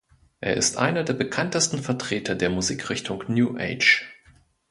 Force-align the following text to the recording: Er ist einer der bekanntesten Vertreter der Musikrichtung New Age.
Er 0.39 0.55
ist 0.57 0.77
einer 0.77 1.03
der 1.03 1.13
bekanntesten 1.13 1.77
Vertreter 1.77 2.33
der 2.33 2.49
Musikrichtung 2.49 3.23
New 3.27 3.55
Age. 3.55 4.09